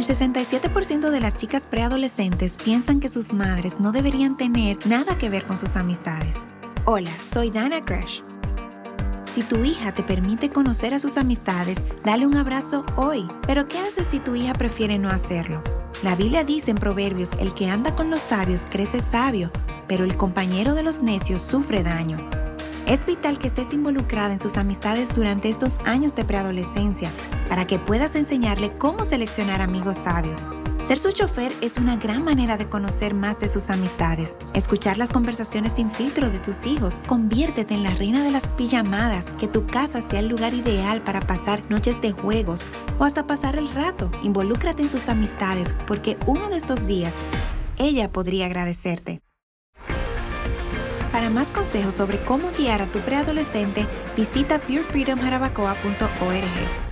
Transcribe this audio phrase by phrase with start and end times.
[0.00, 5.28] El 67% de las chicas preadolescentes piensan que sus madres no deberían tener nada que
[5.28, 6.36] ver con sus amistades.
[6.86, 8.22] Hola, soy Dana Crash.
[9.34, 13.28] Si tu hija te permite conocer a sus amistades, dale un abrazo hoy.
[13.46, 15.62] Pero ¿qué haces si tu hija prefiere no hacerlo?
[16.02, 19.52] La Biblia dice en Proverbios, el que anda con los sabios crece sabio,
[19.86, 22.16] pero el compañero de los necios sufre daño.
[22.90, 27.08] Es vital que estés involucrada en sus amistades durante estos años de preadolescencia
[27.48, 30.44] para que puedas enseñarle cómo seleccionar amigos sabios.
[30.88, 34.34] Ser su chofer es una gran manera de conocer más de sus amistades.
[34.54, 37.00] Escuchar las conversaciones sin filtro de tus hijos.
[37.06, 39.26] Conviértete en la reina de las pijamadas.
[39.38, 42.66] Que tu casa sea el lugar ideal para pasar noches de juegos
[42.98, 44.10] o hasta pasar el rato.
[44.24, 47.14] Involúcrate en sus amistades porque uno de estos días
[47.78, 49.20] ella podría agradecerte.
[51.12, 56.89] Para más consejos sobre cómo guiar a tu preadolescente, visita purefreedomjarabacoa.org.